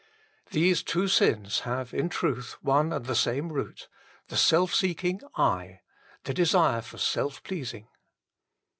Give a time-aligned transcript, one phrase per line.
[0.49, 3.87] These two sins have in truth one and the same root:
[4.29, 5.37] the self seeking /,
[6.25, 7.87] the desire for self pleasing.